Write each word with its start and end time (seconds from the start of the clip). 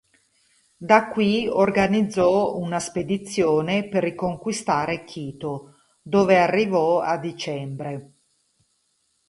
Da 0.79 1.09
qui 1.09 1.47
organizzò 1.47 2.57
una 2.57 2.79
spedizione 2.79 3.87
per 3.87 4.01
riconquistare 4.01 5.03
Quito, 5.03 5.75
dove 6.01 6.39
arrivò 6.39 7.01
a 7.01 7.19
dicembre. 7.19 8.13